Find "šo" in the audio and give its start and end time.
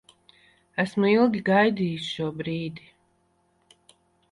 2.15-2.31